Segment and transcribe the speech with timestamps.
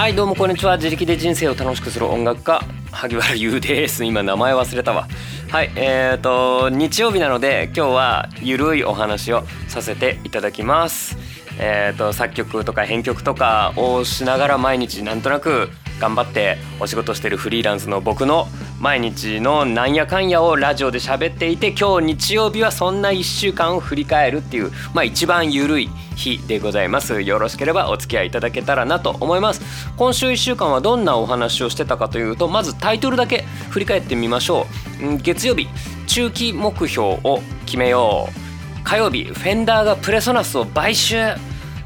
[0.00, 0.78] はいどうもこんにちは。
[0.78, 4.02] 自力で人生を楽しくする音楽家萩原優です。
[4.02, 5.06] 今名前忘れたわ。
[5.50, 11.18] はいえーと日曜日なので今日はゆるいお話をさせていただきます。
[11.58, 15.68] えーと作曲とか編曲とかをしながら毎日なんとなく
[16.00, 18.48] 頑張ってお仕事してるフリーランスの僕の
[18.80, 27.20] 毎日のなんやかんやをラジオで喋っていて今日日曜日はそんな1週間を振り返るっていうまあ一番ゆるい日でございます。
[27.20, 29.60] よろしければお付き合いいただけたらなと思います。
[29.96, 34.66] 今週1週間はどんなお話をしてたかというとまずタイトルだけ振り返ってみましょ
[35.02, 35.18] う。
[35.18, 35.68] 月曜日
[36.06, 38.84] 中期目標を決めよう。
[38.84, 41.34] 火曜日フェンダーがプレソナスを買収。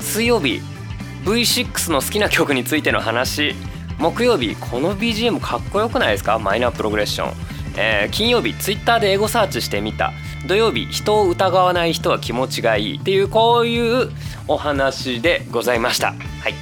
[0.01, 0.61] 水曜日
[1.25, 3.55] V6 の好きな曲についての話。
[3.99, 6.39] 木曜日この BGM かっこよくないですか？
[6.39, 7.33] マイナープログレッション、
[7.77, 10.13] えー、金曜日 Twitter でエゴサーチしてみた。
[10.47, 12.99] 土曜日人を疑わない人は気持ちがいい。
[12.99, 14.11] っていうこういう
[14.47, 16.09] お話でございました。
[16.09, 16.15] は
[16.49, 16.55] い。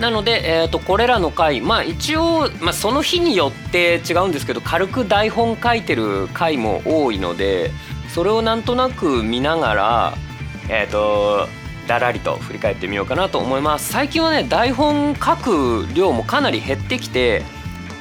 [0.00, 7.70] なので、えー、とこれらの回まあ一応、まあ、その日によって違うんですけど軽く台本書いてる回も多いので
[8.12, 10.14] それをなんとなく見ながら
[10.68, 11.46] えっ、ー、と
[11.86, 13.92] だらりと振り返ってみようかなと思います。
[13.92, 17.42] 最近はね台本書く量もかなり減ってきて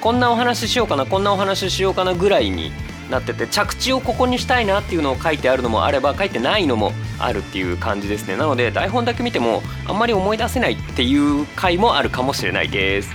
[0.01, 2.71] こんなお話ししようかなこんなお話ししようかなぐらいに
[3.09, 8.37] なってて着地をここにしたいなっていうのを書いてあるのもあれば書いてないのもあるっていう感じですね。
[8.37, 13.09] なので台本だけ見てもあんまり思い出せないっていう回もあるかもしれないです。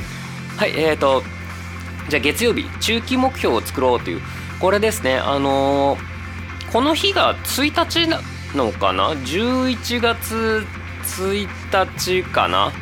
[0.57, 1.23] はいえーと
[2.09, 4.23] じゃあ月曜日中期目標を作ろうという。
[4.61, 8.09] これですねあのー、この日が1日
[8.55, 10.65] のかな？11月
[11.03, 12.73] 1日かな？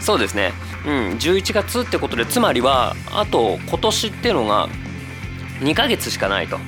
[0.00, 0.52] そうですね。
[0.84, 4.68] うん11月ってことでつまりはあと今年っていうのが
[5.60, 6.58] 2ヶ月しかないと、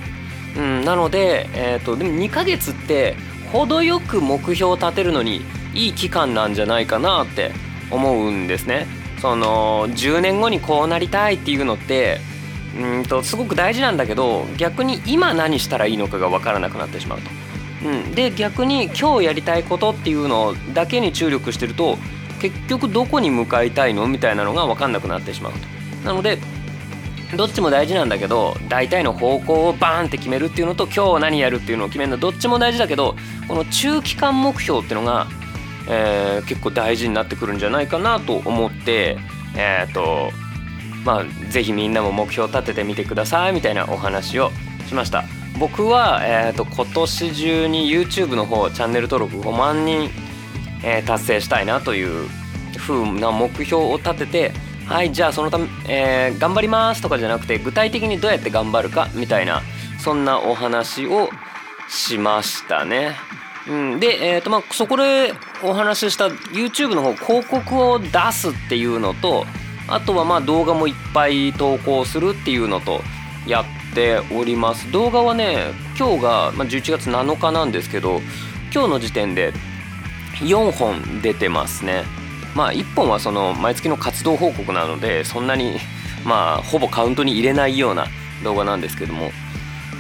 [0.57, 3.17] うん、なので、えーと、でも2ヶ月って
[3.53, 5.43] 程よく目標を立てるのに
[5.75, 7.51] いい期間なんじゃないかなって
[7.91, 8.87] 思うんですね。
[9.21, 12.21] その10年後にこうなりたいっていうのって
[12.79, 17.31] うんとすごく大事なんだけど逆に今何したらいいのかが分からなくなってしまうと。
[17.85, 21.99] うん、で逆に今日やりたいことっていうのだけに注力してると
[22.41, 24.07] 結局どこに向かいたいの？
[24.07, 25.59] みたいなのが分かんなくなってしまうと。
[26.07, 26.39] なので
[27.37, 33.17] どっちも大事なんだけど大体の方向をバーンって決めるっていうのと今日何やるっていうのを決めるのどっちも大事だけど
[33.49, 35.27] この中期間目標っていうのが、
[35.89, 39.19] えー、結構大事になってくるんじゃないかなと思って
[39.57, 40.31] えっ、ー、と
[41.05, 44.51] まあ是非みんなも目標を立ててみてくださいみたいなお話を
[44.87, 45.25] しました。
[45.59, 50.11] 僕は、えーと、今年中に YouTube の方チャンネル登録5万人、
[50.85, 52.29] えー、達成したいなという
[52.77, 54.53] 風な目標を立てて
[54.87, 59.63] はいじゃあそのため、えー、頑張りますとかじゃなくて具体的にどうやって頑張るかみたいな
[59.99, 61.31] そんなお話を
[61.89, 63.15] しましたね。
[63.67, 65.33] うん、で、えーとまあ、そこで
[65.63, 69.47] お話しした YouTube の方広告を出すっていうのと
[69.89, 73.01] あとはまあ動画もいっぱい投稿するっていうのと
[73.47, 74.91] やってております。
[74.93, 78.21] 動画はね今日がま11月7日なんですけど
[78.73, 79.53] 今日の時点で
[80.41, 82.05] 4本出てますね。
[82.55, 85.79] まあ1本はその毎月の活動報告なのでそんなに
[86.25, 88.07] まあほぼカウントに入れないような
[88.43, 89.31] 動画なんですけども、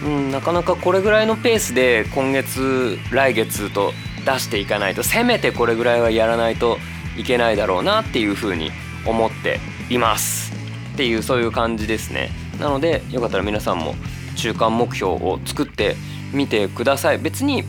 [0.04, 3.92] うん、なかなかこれぐらいのペースで今月来月と
[4.24, 6.78] 出していかないとせめてこれぐらいはやらないと
[7.16, 8.72] いけないだろうなっていうふうに
[9.04, 9.60] 思って
[9.90, 10.52] います
[10.94, 12.43] っていうそういう感じですね。
[12.58, 13.94] なのでよかったら皆さんも
[14.36, 15.96] 中間目標を作って
[16.32, 17.18] みてください。
[17.18, 17.64] 別に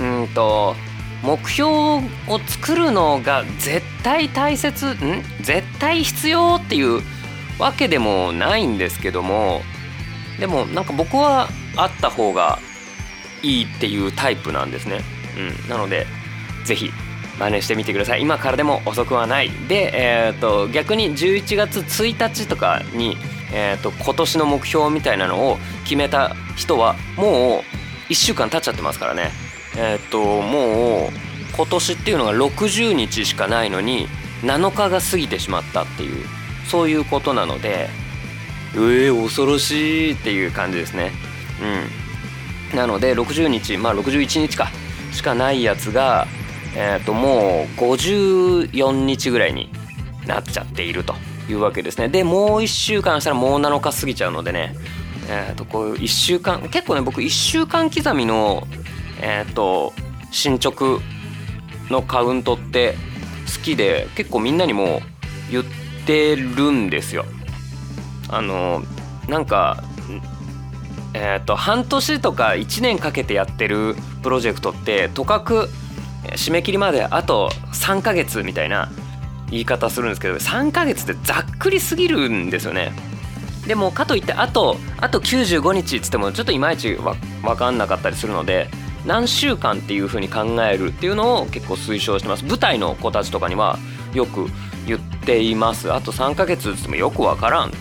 [0.00, 0.74] うんと
[1.22, 2.00] 目標を
[2.46, 5.22] 作るのが絶対大切ん？
[5.42, 7.02] 絶対必要っていう
[7.58, 9.62] わけでもないんですけども
[10.38, 12.60] でもなんか僕はあった方が
[13.42, 15.00] いいっていうタイプなんですね、
[15.36, 16.06] うん、なので
[16.64, 16.92] 是非
[17.38, 18.22] 真似してみてください。
[18.22, 19.50] 今からでも遅くはない。
[19.68, 23.16] で、えーと逆に11月1日とかに
[23.52, 27.58] えーと、今年の目標みたいなのを決めた人はも
[28.08, 29.30] う1週間経っちゃってますからね。
[29.76, 31.10] えっ、ー、ともう
[31.54, 34.08] 今年っていうのが60日しかないのに
[34.42, 36.24] 7日が過ぎてしまったっていう
[36.68, 37.88] そういうことなので
[38.74, 41.12] えー、恐ろしいっていう感じですね。
[42.72, 42.76] うん。
[42.76, 44.70] なので60日まあ61日か
[45.10, 46.26] しかないやつが
[46.76, 49.70] えっ、ー、ともう54日ぐらいに
[50.26, 51.14] なっちゃっていると。
[51.48, 52.08] いうわけですね。
[52.08, 54.74] でもう1週間したらもう7日過ぎちゃうのでね。
[55.30, 58.66] えー、とこういう1週間結構ね僕1週間刻みの
[59.20, 59.92] えっ、ー、と
[60.30, 61.00] 進捗
[61.90, 62.94] のカウントって
[63.54, 65.00] 好きで結構みんなにも
[65.50, 65.64] 言っ
[66.06, 67.24] てるんですよ。
[68.30, 68.82] あの
[69.28, 69.82] なんか
[71.14, 75.68] えっ、ー、と半年とか1年かけてやってるプロジェクトってとかく
[76.36, 78.90] 締め切りまであと3ヶ月みたいな
[79.50, 82.92] 言い方するんですけど3ヶ月ってざっくりすぎるんですよね。
[83.66, 88.68] でもかといってあとあと95日っつってもちょっといまいち分かんなかったりするので
[89.06, 92.44] 何週間っていう風に考えるっていうのを結構推奨してます。
[92.44, 93.78] 舞台の子たちとかには
[94.14, 94.46] よく
[94.86, 95.92] 言っています。
[95.92, 97.72] あと3ヶ月っつってもよく分からん。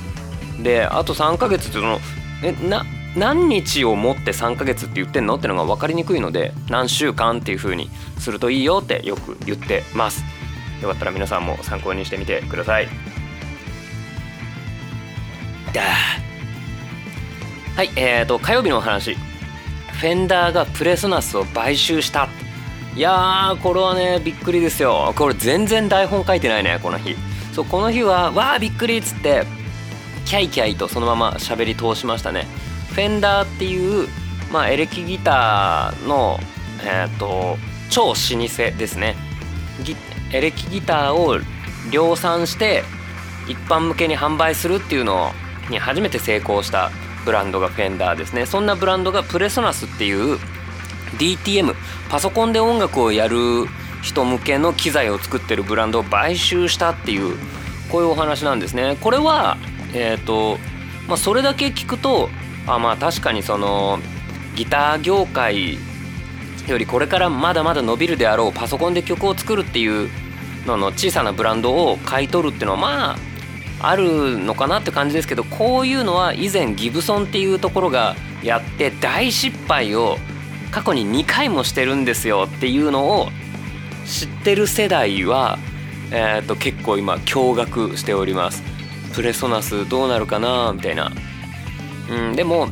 [0.61, 1.99] であと3ヶ月ってその
[2.43, 2.85] えな
[3.15, 5.35] 何日をもって3ヶ月って言ってんの？
[5.35, 10.23] ってのが分かりにくいので何週間っていう風にするといいよってよく言ってます。
[10.81, 12.87] よかったら皆さんも参考にしてみてください。
[15.73, 15.81] だ。
[17.75, 19.15] はいえーと火曜日のお話。
[19.15, 22.29] フェンダーがプレソナスを買収した。
[22.95, 25.13] いやーこれはねびっくりですよ。
[25.15, 27.15] これ全然台本書いてないねこの日。
[27.53, 29.43] そうこの日はわーびっくりっつって
[30.25, 32.45] キャイキャイとそのまま喋り通しましたね。
[32.91, 34.07] フェンダーっていう
[34.51, 36.39] まあエレキギターの
[36.83, 37.57] えっ、ー、と
[37.89, 39.15] 超老舗ですね。
[40.31, 41.39] エレキギターを
[41.91, 42.83] 量産して
[43.47, 45.31] 一般向けに販売するっていうの
[45.69, 46.91] に初めて成功した
[47.25, 48.45] ブランドがフェンダーですね。
[48.45, 50.39] そんなブランドがプレソナスっていう
[51.17, 51.73] DTM
[52.09, 53.37] パソコンで音楽をやる
[54.01, 57.37] 人向けの機材を作ってるブランドを買収したっていう
[57.89, 58.97] こういうお話なんですね。
[59.01, 59.57] これは
[59.93, 60.57] えっ、ー、と
[61.07, 62.29] まあそれだけ聞くと
[62.65, 63.99] あまあ確かにその
[64.55, 65.77] ギター業界
[66.71, 70.09] よりこれからまだまだ伸びるであろうパソコンで曲を作るっていう
[70.65, 73.17] のの小さなブランドを買い取るっていうのはまあ
[73.79, 80.17] あるのかなって感じですけどこういうのは以前ギブソンっていうところがやって大失敗を
[80.71, 83.29] 過去に2回もしてるんですよっていうのを
[84.05, 85.57] 知ってる世代は、
[86.11, 88.63] えー、と結構今驚愕しております
[89.13, 91.11] プレソナスどうなるかなみたいな、
[92.09, 92.67] うん、でも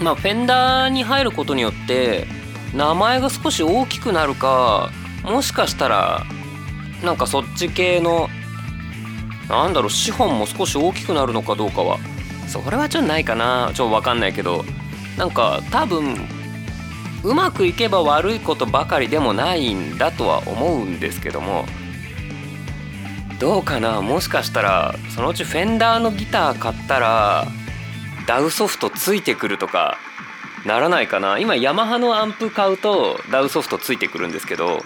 [0.00, 2.26] まあフェンダーに入ることによって
[2.74, 4.90] 名前が少し大きくなるか
[5.22, 6.24] もしかしたら
[7.02, 8.28] なんかそっち系の
[9.48, 11.98] なんだろう資本も少し大きくなるのかどうかは。
[12.46, 13.70] それはちょっとないかな。
[13.74, 14.64] ちょっと分かんないけど。
[15.16, 16.16] なんか多分
[17.24, 21.66] うまくいけば悪いことばかりでもないんだとは思うんですけども。
[23.38, 24.02] どうかな。
[24.02, 27.46] もしかしたらそのうちフェンダーのギター買ったら
[28.26, 29.96] DAWソフトついてくるとか。
[30.64, 31.38] ならないかな。
[31.38, 34.78] 今ヤマハのアンプ買うと DAWソフトついてくるんですけど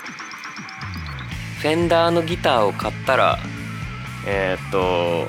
[1.60, 3.38] フェンダーのギターを買ったら
[4.26, 5.28] えー、っと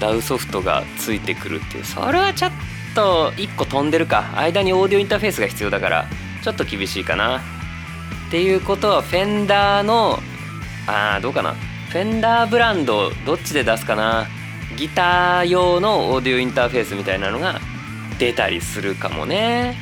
[0.00, 1.84] DAWソフトがついてくるっていう。
[1.84, 2.52] それはちょっ
[2.94, 4.32] と1個飛んでるか。
[4.36, 6.06] 間にオーディオインターフェースが必要だから
[6.42, 7.38] ちょっと厳しいかな。
[7.38, 10.18] っていうことはフェンダーの
[10.86, 11.54] あーどうかな。
[11.90, 14.26] フェンダーブランドどっちで出すかな。
[14.76, 17.60] ギター用のオーディオインターフェースみたいなのが
[18.18, 19.76] 出たりするかもね、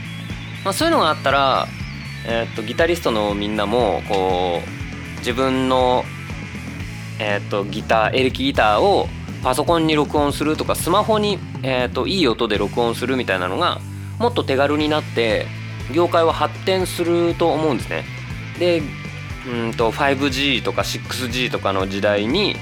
[0.65, 1.67] まあ、そういうのがあったら、
[2.27, 6.05] えー、っとギタリストのみんなもこう自分の
[7.23, 9.07] えーと、ギターエレキギターを
[9.43, 13.79] パソコンに録音するとかスマホに、えーと、いい音で録音するみたいなのが
[14.19, 15.47] もっと手軽になって
[15.95, 18.05] 業界は発展すると思うんですね。
[18.59, 18.83] で
[19.47, 22.57] うんと 5G とか 6G とかの時代に、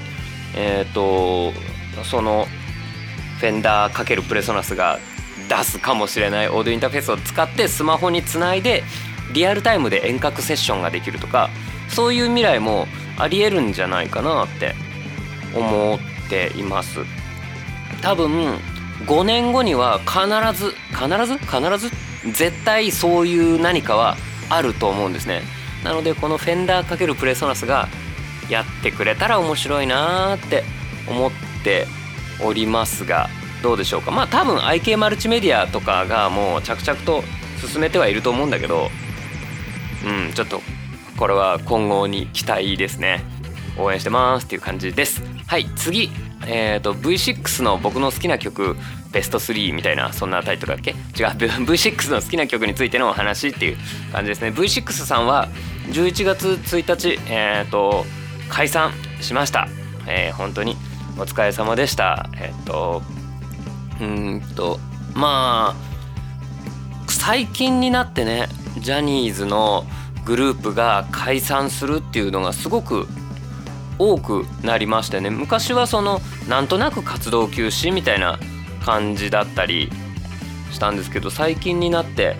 [0.56, 1.53] えーと、
[2.05, 2.47] その
[3.41, 4.99] フェンダー×プレソナスが
[5.49, 8.85] 出すかもしれないオーディオインターフェースを使ってスマホにつないで
[9.33, 11.50] リアルタイムで遠隔セッションができるとか
[11.89, 12.87] そういう未来も
[13.19, 14.75] ありえるんじゃないかなって
[15.55, 17.01] 思っています。
[18.03, 18.58] 多分
[19.06, 20.20] 5年後には必
[20.58, 21.39] ず必ず？
[21.39, 21.91] 必ず？
[22.32, 24.17] 絶対そういう何かは
[24.51, 25.43] あると思うんですね。
[25.84, 27.89] なのでこのフェンダー×プレソナスが
[28.51, 30.65] やってくれたら面白いなーって
[31.08, 31.31] 思っ
[31.65, 31.87] て
[32.43, 33.29] おりますが
[33.62, 34.10] どうでしょうか。
[34.10, 37.22] まあ多分 IK マルチメディアとかがもう着々と
[37.67, 38.91] 進めてはいると思うんだけど
[40.06, 40.60] うんちょっと
[41.17, 43.24] これは今後に期待ですね。
[43.77, 45.22] 応援してますっていう感じです。
[45.46, 46.10] はい次。
[46.50, 48.74] えーと、V6 の僕の好きな曲
[49.12, 50.93] ベスト3みたいなそんなタイトルだっけ？
[50.93, 50.96] 違う
[51.67, 53.77] V6 の好きな曲についてのお話っていう
[54.12, 54.48] 感じですね。
[54.48, 55.48] V6 さんは
[55.91, 58.05] 11月1日えっ、ー、と
[58.48, 59.69] 解散しました、
[60.06, 60.77] えー、本当に
[61.19, 62.31] お疲れ様でした。
[62.36, 63.03] えっ、ー、と
[64.00, 64.78] うんと
[65.14, 65.88] まあ
[67.08, 69.84] 最近になってねジャニーズの
[70.24, 73.06] グループが解散するっていうのがすごく
[73.98, 78.38] 多くなりましてね昔はそのなんとなく活動休止みたいな
[78.84, 79.90] 感じだったり
[80.70, 82.36] したんですけど最近になって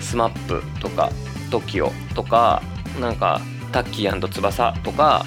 [0.00, 1.10] SMAP とか
[1.50, 2.62] TOKIO とか
[3.00, 3.40] なんか
[3.72, 5.24] タッキー翼とか、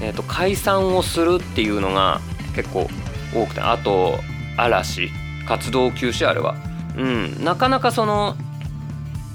[0.00, 2.20] えー、と解散をするっていうのが
[2.54, 2.88] 結構
[3.34, 4.18] 多くてあと
[4.56, 5.10] 嵐
[5.46, 6.56] 活動休止あれは
[6.96, 7.44] うん。
[7.44, 8.36] なかなかその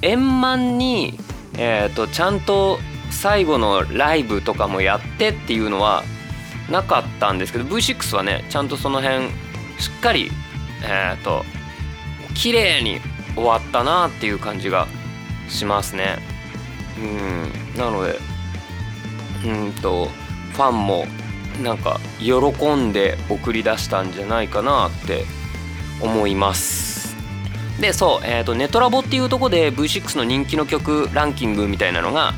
[0.02, 1.18] 円満に
[1.58, 6.04] えーと、ちゃんと最後のライブとかもやってっていうのは
[6.70, 9.28] なかったんですけど V6 はねちゃんとその辺
[9.80, 10.32] しっかり
[10.84, 11.44] えっ、ー、と
[12.34, 13.00] 綺麗に
[13.36, 14.88] 終わったなっていう感じが
[15.50, 16.18] しますね。
[16.98, 17.78] うん。
[17.78, 18.18] なので
[19.46, 20.06] うんと
[20.54, 21.06] ファンも
[21.64, 22.36] なんか喜
[22.76, 25.26] んで送り出したんじゃないかなって
[26.02, 27.16] 思います
[27.80, 32.34] でそう、えーと、ネトラボっていうとこで V6 の人気の曲ランキングみたいなのが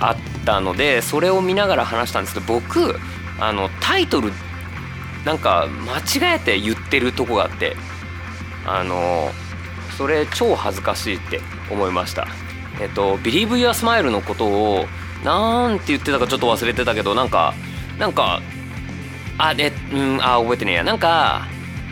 [0.00, 2.96] あったのでそれを見ながら話したんですけど僕
[3.40, 4.32] あのタイトル
[5.24, 7.76] なんか間違えて言ってるとこがあって
[8.64, 9.30] あの
[9.96, 11.40] それ超恥ずかしいって
[11.70, 12.28] 思いました
[12.80, 14.86] えっと「Believe Your Smile」のことを
[15.24, 17.54] なんて言ってたかちょっと忘れてたけどなんか
[17.98, 18.40] なんか
[19.38, 20.84] あでうんあ覚えてねえや。
[20.84, 21.46] なんか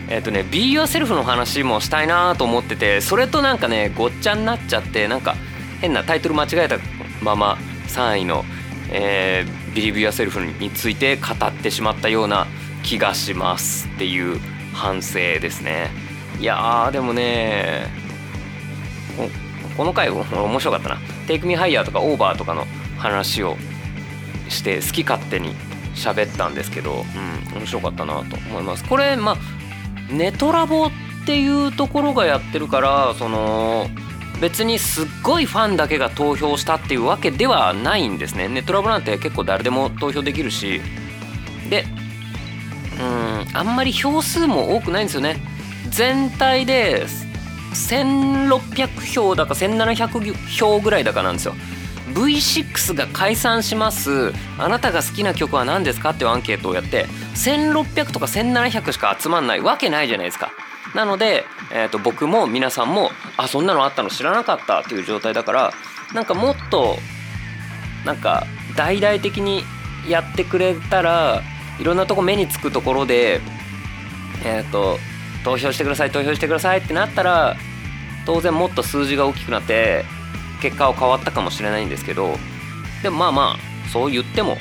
[0.09, 5.37] えっ、とね「Be Yourself」の話もしたいなと思っててそれとなんかねごっちゃになっちゃってなんか
[5.81, 6.79] 変なタイトル間違えた
[7.21, 7.59] まま
[7.89, 8.45] 3位の
[8.91, 12.47] 「えー、Believe Yourself」について語ってしまったような
[12.83, 14.41] 気がしますっていう
[14.73, 15.91] 反省ですね。
[16.39, 17.87] いやでもね
[19.77, 20.25] この回面
[20.61, 22.67] 白かったな「Take Me Higher」とか「Over」とかの
[22.99, 23.57] 話を
[24.49, 25.55] して好き勝手に
[25.97, 27.05] 喋ったんですけど、
[27.53, 28.85] うん、面白かったなと思います。
[28.85, 29.37] これまあ
[30.13, 30.91] ネトラボっ
[31.27, 33.89] ていうところがやってるからその
[34.41, 38.49] 別にすっごいファンだけが投票したっていうわけではないんですね。
[38.49, 40.81] ネトラボなんて結構誰でも投票できるし
[41.71, 41.85] で
[43.01, 45.37] うんあんまり票数も多くないんですよね。
[45.89, 47.07] 全体で
[47.73, 51.55] 1600票だか1700票ぐらいだかなんですよ。
[52.15, 54.33] V6 が解散します。
[54.59, 56.11] あなたが好きな曲は何ですか？
[56.11, 60.53] っていうアンケートをやって1600とか1700しか集まんないわけないじゃないですか。
[60.95, 64.09] なので、えー、と僕も皆さんもあそんなのあったの？
[64.11, 65.73] 知らなかったっていう状態だから
[66.15, 66.97] なんかもっと
[68.05, 68.47] なんか
[68.77, 69.65] 大々的に
[70.09, 71.43] やってくれたら
[71.81, 73.41] いろんなとこ目につくところで
[74.45, 74.99] えっ、ー、と
[75.45, 77.57] 投票してください投票してくださいってなったら
[78.25, 80.05] 当然もっと数字が大きくなって
[80.67, 82.37] 結果は変わったかもしれないんですけど
[83.01, 84.57] でもまあまあそう言っても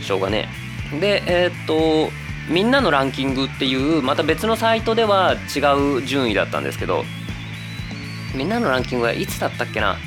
[0.00, 0.48] しょうがね
[0.94, 1.00] え。
[1.00, 2.10] でえー、っと
[2.48, 7.04] みんなのランキングっていうまた別のサイトでは違う順位だったんですけど
[8.34, 9.98] みんなのランキングはいつだったっけな？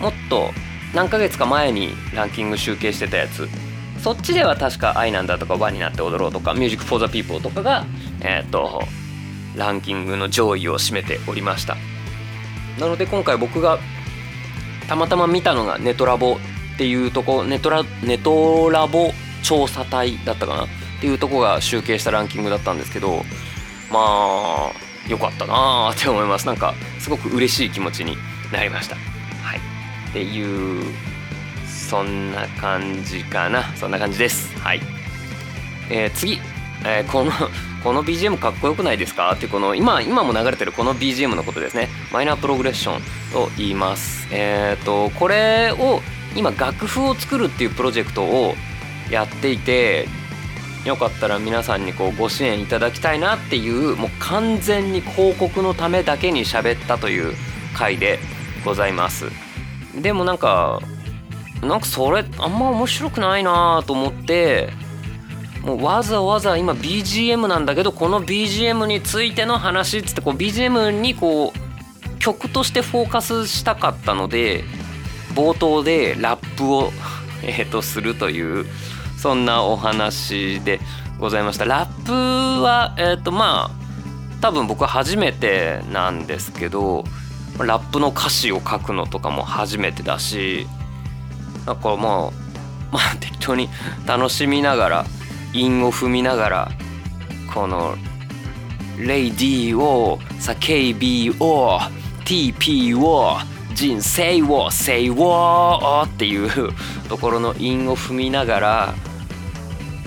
[0.00, 0.52] もっと
[0.94, 3.46] 何ヶ月か前にランキング集計してたやつ。
[4.02, 7.84] そっちでは確か「愛なんだ」とか「WAになっておどろう」とか「Music for the People」とかが
[8.20, 8.82] えー、っと
[9.54, 11.76] ランキングの上位を占めておりました。
[12.78, 13.78] なので今回僕が
[14.88, 16.38] たまたま見たのがネトラボ
[16.74, 20.64] っていうとこネトラネトラボ調査隊だったかな？
[20.64, 20.68] っ
[21.00, 23.24] ていうとこが集計したランキングだったんですけど
[23.92, 24.72] まあ
[25.08, 26.46] 良かったなーって思います。
[26.46, 28.16] なんかすごく嬉しい気持ちに
[28.52, 28.96] なりました。
[28.96, 29.58] はい。
[30.10, 30.84] っていう
[31.66, 33.64] そんな感じかな。
[33.76, 34.58] そんな感じです。
[34.58, 34.80] はい。
[35.90, 36.40] えー、次、
[36.84, 37.32] えー、この
[37.82, 39.32] この BGM かっこよくないですか？
[39.32, 41.88] ってこの今今も流れてるこの BGM のことですね。
[42.12, 44.28] マイナープログレッションと言います。
[44.32, 46.00] えっ、ー、とこれを
[46.36, 48.54] 今楽譜を作るっていうプロジェクトを
[49.10, 50.08] やっていて
[50.84, 57.34] よかったら皆さんにこうご支援いただきたいなっていうもう完全に広告のためだけに喋ったという
[57.74, 58.18] 回で
[58.64, 59.26] ございます。
[59.94, 60.80] でもなんか
[61.62, 64.70] なんかそれあんま面白くないなと思って
[65.68, 74.64] もうわざわざ今 BGM なんだけどこの BGM についての話っつってこう BGM にこう曲としてフォーカスしたかったので
[75.34, 76.90] 冒頭でラップを
[77.44, 78.64] えとするという
[79.18, 80.80] そんなお話で
[81.18, 81.66] ございました。
[81.66, 87.04] ラップはえっ、とまあ多分僕は初めてなんですけど
[87.58, 90.66] ラップの歌詞を書くのとかも初めてだし
[91.66, 92.12] だからまあ
[92.90, 93.68] まあ適当に
[94.06, 95.06] 楽しみながら
[95.52, 96.68] 韻を踏みながら
[97.52, 97.96] この
[98.98, 101.80] 「レイディーを叫びを
[102.24, 103.36] TP を
[103.74, 106.72] 人生を生を」っていう
[107.08, 108.94] ところの韻を踏みながら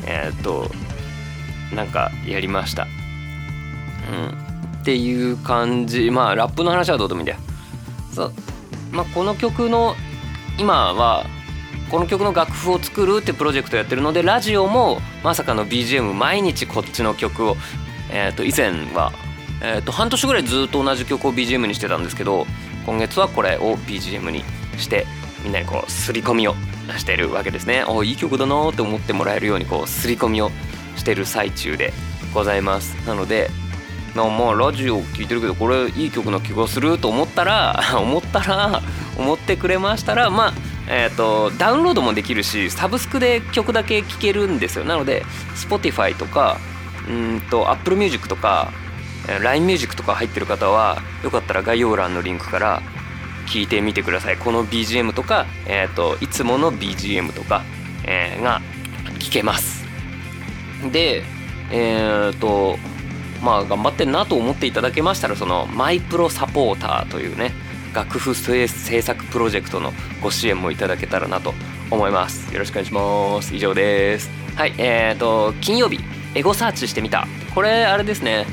[0.05, 0.69] えっ、と
[1.73, 2.87] なんかやりました。
[4.11, 7.39] うん、っていう感じまあラップの話はどうでもいいんだよ。
[8.13, 8.33] そう
[8.91, 9.95] まあ、この曲の
[10.57, 11.25] 今は
[11.89, 17.57] この曲の楽譜を作るってプロジェクトやってるのでラジオもまさかの BGM 毎日こっちの曲を、
[18.09, 19.11] えー、と以前は、
[19.61, 22.45] えー、と半年ぐらいずっと同じ曲を BGM にしてたんですけど
[22.85, 24.43] 今月はこれを BGM に
[24.77, 25.05] して
[25.43, 26.55] みんなにこう刷り込みを
[26.97, 27.83] してるわけですね。
[27.87, 30.51] おいい曲だなって思ってもらえるようにこう刷り込みを
[30.95, 31.93] してる最中で
[32.33, 32.95] ございます。
[33.07, 33.49] なので
[34.15, 38.81] まあラジオ聴いてるけどこれいい曲な気がすると思ったら 思ったら
[39.17, 40.53] 思ってくれましたらまあ
[40.93, 44.83] えーと、ダウンロードもできるしサブスクで曲だけ聴けるんですよ。
[44.83, 45.23] なので
[45.55, 46.57] Spotify とか
[47.07, 48.73] うんと Apple Music とか
[49.41, 52.81] LINE Music とか入ってる方はよかったら概要欄のリンクから
[53.47, 54.37] 聞いてみてください。
[54.37, 57.63] この BGM とか、えーと、いつもの BGM とか、
[58.05, 58.61] えー、が
[59.19, 59.85] 聞けます。
[60.91, 61.23] で
[61.71, 62.77] えっ、ー、と
[63.41, 67.53] まあ頑張ってんなと思っていただけましたらそのマイプロサポーターというね
[67.93, 71.53] 楽譜制作プロジェクトのご支援もいただけたらなと
[71.89, 72.53] 思います。
[72.53, 73.55] よろしくお願いします。
[73.55, 75.99] 以上ですはいえーと金曜日
[76.35, 77.27] エゴサーチしてみた。
[77.53, 78.45] これあれですね。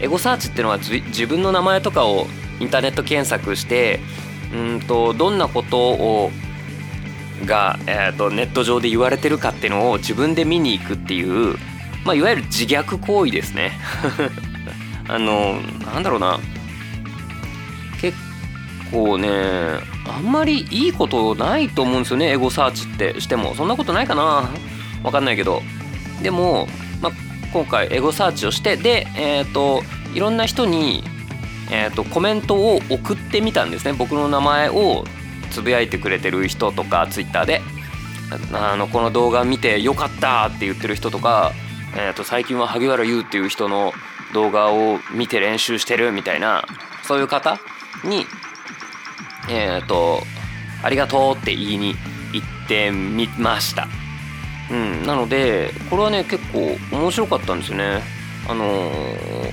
[0.00, 2.26] エゴサーチっていうのは自分の名前とかを
[2.60, 4.00] インターネット検索して
[4.52, 6.30] うんとどんなことを
[7.44, 11.56] が、えーと、ネット上で言われてるかっていうのを自分で見に行くっていう、
[12.04, 13.72] まあ、いわゆる自虐行為ですね。
[15.08, 15.60] あの
[15.92, 16.40] なんだろうな。
[18.96, 19.28] 構ね
[20.08, 23.20] あんまりいいことないと思うんですよねエゴサーチって。
[23.20, 24.48] してもそんなことないかな。
[25.02, 25.62] わかんないけど。
[26.22, 26.66] でも、
[27.02, 27.12] まあ、
[27.52, 29.82] 今回エゴサーチをしてでえっ、ー、と
[30.14, 31.04] いろんな人に、
[31.70, 33.92] えーと、コメントを送ってみたんですね。
[33.92, 35.04] 僕の名前を
[35.50, 37.60] つぶやいてくれてる人とかツイッターで。
[38.52, 41.52] あのこの動画見てよかったって言ってる人とか、
[41.96, 43.92] えー、と最近は萩原優っていう人の
[44.34, 46.64] 動画を見て練習してるみたいな
[47.04, 47.60] そういう方
[48.04, 48.26] に
[49.48, 50.22] えっ、ー、と
[50.82, 51.94] ありがとうって言いに
[52.32, 53.88] 行ってみました。
[54.70, 58.02] うんなのでこれはね結構面白かったんですよね。
[58.48, 59.52] あのー、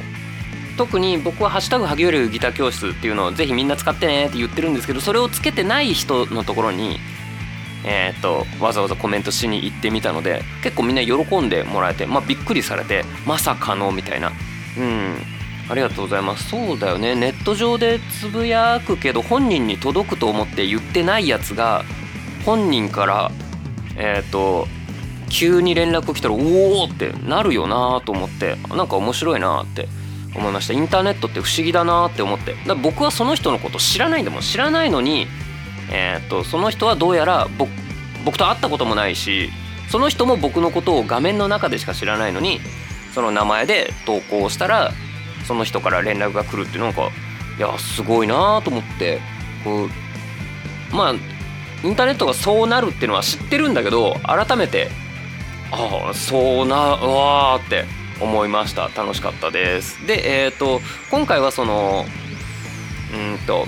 [0.78, 7.00] 特に僕は「ハッシュタグ萩原ギター教室」っていうのをぜひみんな使ってねって言ってるんですけどそれをつけてない人のところに
[7.86, 14.32] えーと、わざわざコメントしに行ってみたので結構みんな喜んでもらえて、まあ、びっくりされてまさかのみたいな。
[14.78, 15.18] うん。
[15.70, 16.50] ありがとうございます。
[16.50, 17.16] そうだよね。
[17.16, 21.84] ネット上でつぶやくけど本人に届くと思って言ってないやつが
[22.46, 23.32] 本人から
[23.96, 24.68] えっ、ー、と
[25.30, 29.88] 急に連絡来たらおおってなるよなと思ってなんか面白いなって
[30.36, 30.74] 思いました。
[30.74, 32.56] インターネットって不思議だなって思って。
[32.68, 34.42] だ僕はその人のこと知らないんだもん。
[34.42, 35.28] 知らないのに
[35.92, 37.70] えっ、ー、とその人はどうやら僕
[38.26, 39.50] 僕と会ったこともないし
[39.90, 42.60] その人も僕のことを画面の中でしか知らないのに
[43.14, 44.92] その名前で投稿したら
[45.46, 47.10] その人から連絡が来るってなんか
[47.58, 49.20] いやすごいなと思って
[49.64, 51.14] こうまあ
[51.84, 54.90] インターネットがそうなるっていうのは知ってるんだけど改めて
[55.72, 57.86] ああそうなわーって
[58.22, 58.90] 思いました。
[58.96, 60.06] 楽しかったです。
[60.06, 62.06] でえっ、ー、と今回はその
[63.14, 63.66] うんと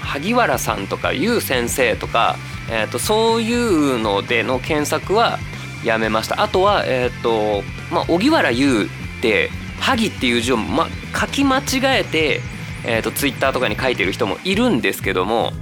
[0.00, 2.36] 萩原さんとかゆう先生とか、
[2.70, 5.38] えーと、そういうのでの検索は
[5.84, 6.42] やめました。
[6.42, 8.88] あとはえっ、ー、とまあ荻原優
[9.18, 12.40] って萩っていう字を、ま、書き間違えて、
[12.84, 15.52] えーと、ツイッターとかに書いてる人もいるんですけども、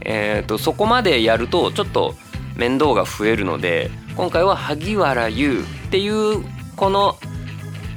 [0.00, 2.14] えーと、そこまでやるとちょっと
[2.56, 6.44] 面倒が増えるので今回は萩原優っていう
[6.76, 7.16] この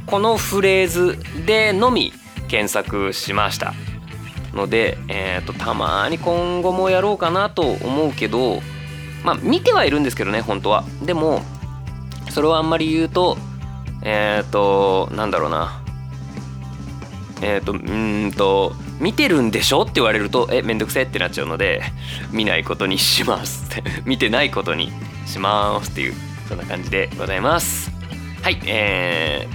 [0.05, 2.13] このフレーズでのみ
[2.47, 3.73] 検索しました。
[4.53, 8.61] ので、えーと、たまに今後もやろうかなと思うけど
[9.23, 10.83] まあ見てはいるんですけどね本当は。
[11.03, 11.41] でも
[12.29, 13.37] それをあんまり言うと
[14.03, 15.81] えっ、ー、となんだろうな。
[17.41, 19.81] えっ、ー、とうんと見てるんでしょ？
[19.81, 21.03] って言われるとえめんどくせえ？
[21.03, 21.81] ってなっちゃうので
[22.31, 23.67] 見ないことにします
[24.05, 24.91] 見てないことに
[25.25, 26.13] しますっていう
[26.47, 27.91] そんな感じでございます。
[28.43, 29.47] はいえ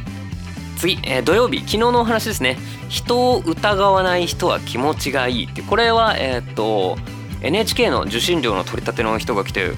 [0.77, 1.59] ー、次、えー、土曜日。
[1.61, 2.59] 昨日のお話ですね。
[2.89, 5.63] 人を疑わない人は気持ちがいいって。
[5.63, 6.97] これはえっ、ー、と
[7.43, 9.73] NHK の受信料の取り立ての人が来て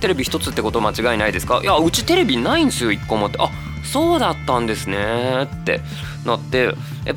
[0.00, 1.60] テレビ一つってこと間違いないですか？
[1.62, 3.38] いやうちテレビないんですよ1個もって。
[3.40, 3.50] あ
[3.92, 5.80] そうだったんですねって
[6.24, 6.74] なって
[7.06, 7.14] え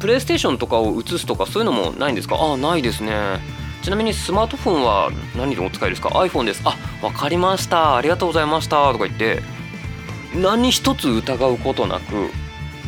[0.00, 2.36] プレイステーションとかを映すとかそういうのもないんですか？
[2.40, 3.40] あないですね。
[3.82, 6.62] ちなみにスマートフォンは何でお使いですか？iPhone です。
[6.64, 7.96] あ分かりました。
[7.96, 8.92] ありがとうございました。
[8.92, 9.42] とか言って
[10.34, 12.30] 何一つ疑うことなく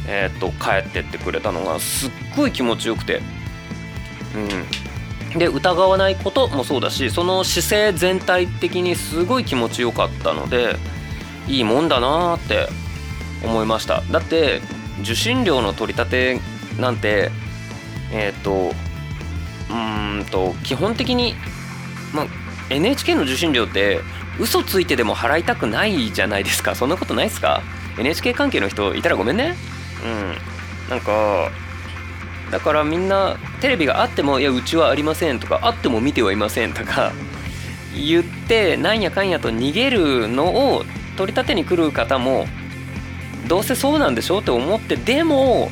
[0.06, 3.22] えっ、と帰ってってくれたのがすっごい気持ちよくて。
[4.34, 5.38] うん。
[5.38, 10.74] で疑わないこともそうだしその姿勢全体的にすごい気持ちよかったので
[11.46, 12.68] いいもんだなーって
[13.44, 14.02] 思いました。
[14.10, 14.60] だって
[15.02, 16.40] 受信料の取り立て
[16.78, 17.30] なんて
[18.12, 18.72] えっ、と
[19.70, 21.34] うんと基本的に、
[22.12, 22.26] まあ、
[22.70, 24.00] NHK の受信料って
[24.38, 26.74] 嘘ついてでも払いたくないじゃないですか。
[26.74, 27.62] そんなことないですか
[27.98, 29.54] ？NHK 関係の人いたらごめんね。
[30.04, 30.90] うん。
[30.90, 31.50] なんか
[32.50, 37.12] だからみんなテレビがあっても「いやうちはありません」とか「あっても見てはいません」とか
[37.94, 40.84] 言ってなんやかんやと逃げるのを
[41.16, 42.48] 取り立てに来る方も
[43.50, 45.70] どうせそうなんでしょって思ってでも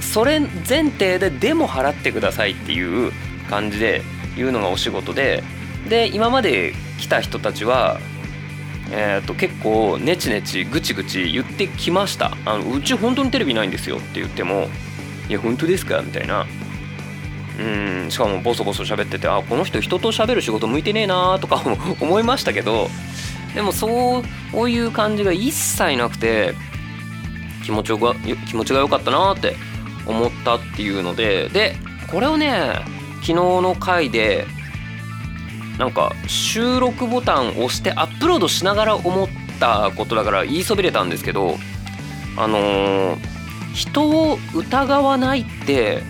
[0.00, 3.12] それ前提ででも払ってくださいっていう
[3.50, 4.02] 感じで
[4.36, 5.42] 言うのがお仕事で
[5.88, 7.98] で今まで来た人たちは
[8.90, 12.32] えー、と結構ネチネチぐちぐち言ってきました。
[12.46, 14.68] あのうち本当にテレビないんですよって言っても
[15.28, 16.46] いや本当ですかみたいな。
[17.60, 21.62] うんしかもボソボソ喋っててあこの人人と喋る仕事向いてねえなとか
[22.00, 22.88] 思いましたけど
[23.52, 24.22] でもそ
[24.62, 26.54] ういう感じが一切なくて
[27.68, 28.14] 気持ちが
[28.48, 29.54] 気持ちが良かったなって
[30.06, 31.76] 思ったっていうのでで
[32.10, 32.80] これをね
[33.16, 34.46] 昨日の回で
[35.78, 39.28] なんか収録ボタンを押してアップロードしながら思っ
[39.60, 41.56] たことだから言いそびれたんですけど
[42.38, 43.18] あのー、
[43.74, 46.02] 人を疑わないって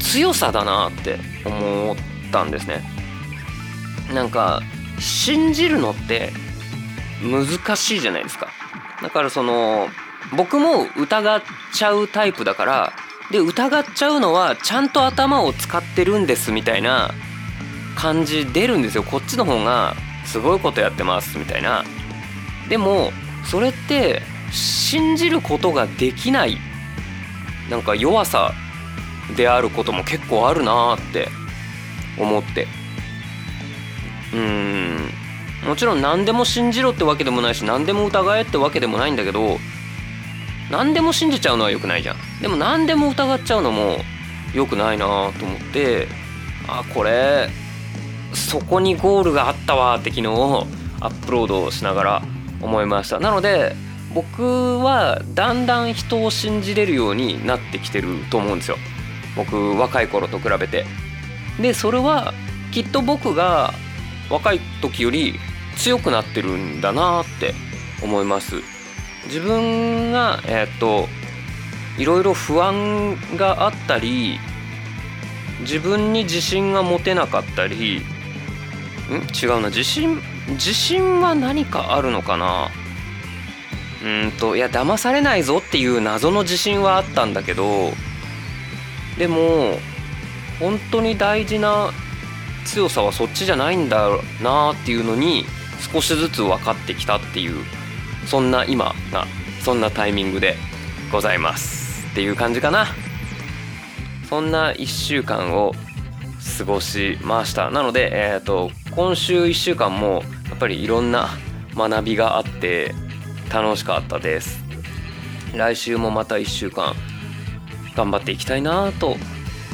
[0.00, 1.96] 強さだなって思っ
[2.32, 2.82] たんですね。
[4.12, 4.60] なんか
[4.98, 6.32] 信じるのって
[7.22, 8.48] 難しいじゃないですか。
[9.02, 9.88] だからその
[10.36, 11.42] 僕も疑っ
[11.74, 12.92] ちゃうタイプだから
[13.30, 17.10] で疑っちゃうのはちゃんと頭を使ってるんですみたいな
[17.96, 19.02] 感じ出るんですよ。
[19.02, 21.84] こっちの方がすごいことやってますみたいな。
[22.68, 23.12] でも
[23.44, 26.58] それって信じることができない
[27.70, 28.52] なんか弱さ
[29.36, 31.28] であることも結構あるなって
[32.18, 32.66] 思って。
[34.34, 35.10] うん。
[35.66, 39.58] もちろん何でも信じろってわけでもないし何でも疑えってわけでもないんだけど
[40.72, 42.16] 何でも信じちゃうのは良くないじゃん。
[42.40, 43.98] でも何でも疑っちゃうのも
[44.54, 46.08] 良くないなと思って
[46.66, 47.50] あこれ
[48.32, 52.22] そこにゴールがあったわって昨日アップロードしながら
[52.62, 53.20] 思いました。
[53.20, 53.76] なので
[54.14, 58.78] 僕はだんだん人を信じれるようになってきてると思うんですよ。
[59.36, 60.86] 僕若い頃と比べて。
[61.60, 62.32] でそれは
[62.72, 63.74] きっと僕が
[64.30, 65.38] 若い時より
[65.76, 67.52] 強くなってるんだなって
[68.02, 68.71] 思います。
[69.26, 71.08] 自分がえ、っと
[71.98, 74.38] いろいろ不安があったり
[75.60, 78.02] 自分に自信が持てなかったり
[79.10, 79.14] ん？
[79.42, 79.68] 違うな。
[79.68, 82.70] 自信自信は何かあるのかな？
[84.02, 87.92] うんといや騙されないぞっていう謎の自信はあったんだけど
[89.18, 89.78] でも
[90.58, 91.92] 本当に大事な
[92.64, 94.08] 強さはそっちじゃないんだ
[94.42, 95.44] なっていうのに
[95.92, 97.64] 少しずつ分かってきたっていう。
[98.26, 99.26] そんな今が
[99.64, 100.56] そんなタイミングで
[101.10, 102.86] ございますっていう感じかな。
[104.28, 105.74] そんな1週間を
[106.58, 107.70] 過ごしました。
[107.70, 111.28] なので、えーと、今週1週間もやっぱりいろんな
[111.76, 112.94] 学びがあって
[113.52, 114.62] 楽しかったです。
[115.54, 116.94] 来週もまた1週間
[117.94, 119.16] 頑張っていきたいなと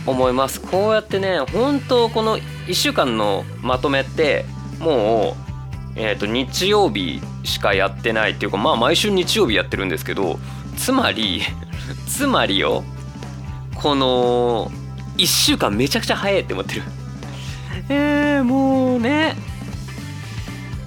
[0.07, 0.61] 思います。
[0.61, 4.45] こうやってね本当この1週間のまとめって
[4.81, 5.48] もう、
[6.01, 10.39] えーと日曜日しかやってないっていうかまあ毎週日曜日やってるんですけど
[10.77, 11.43] つまり
[12.07, 12.85] つまりよ
[13.75, 14.71] この
[15.17, 16.83] 1週間めちゃくちゃ早いって思ってる。
[17.89, 19.37] えー、もうね。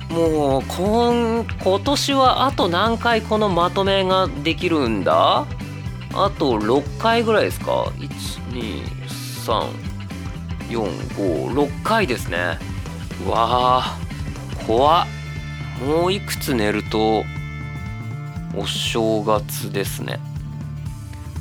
[0.10, 5.46] もう今今年はあと何回このまとめができるんだ？
[6.14, 7.86] あと6回ぐらいですか
[10.70, 12.58] ？12345回ですね。
[13.26, 14.11] うわー
[14.66, 15.08] 怖っ。
[15.86, 17.24] もういくつ寝ると
[18.56, 20.20] お正月ですね。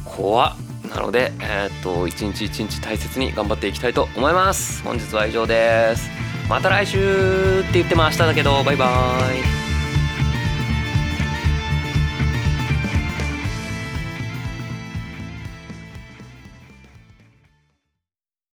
[0.05, 0.57] 怖っ。
[0.95, 4.83] なので、えー、っと一日一日大切に頑張っていきたいと思います。
[4.83, 6.11] 本日は以上です。
[6.49, 9.70] また来週って言っても明日だけどバイバーイ。